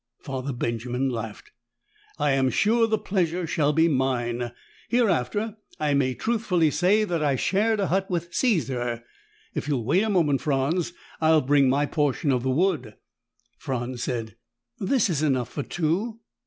Father 0.23 0.51
Benjamin 0.51 1.09
laughed. 1.11 1.51
"I 2.17 2.31
am 2.31 2.49
sure 2.49 2.87
the 2.87 2.97
pleasure 2.97 3.45
shall 3.45 3.71
be 3.71 3.87
mine. 3.87 4.51
Hereafter, 4.89 5.57
I 5.79 5.93
may 5.93 6.15
truthfully 6.15 6.71
say 6.71 7.03
that 7.03 7.21
I 7.21 7.35
shared 7.35 7.79
a 7.79 7.85
hut 7.85 8.09
with 8.09 8.33
Caesar. 8.33 9.03
If 9.53 9.67
you'll 9.67 9.85
wait 9.85 10.01
a 10.01 10.09
moment, 10.09 10.41
Franz, 10.41 10.93
I 11.21 11.29
will 11.33 11.41
bring 11.41 11.69
my 11.69 11.85
portion 11.85 12.31
of 12.31 12.41
the 12.41 12.49
wood." 12.49 12.95
Franz 13.59 14.01
said, 14.01 14.37
"This 14.79 15.07
is 15.07 15.21
enough 15.21 15.49
for 15.49 15.61
two." 15.61 16.19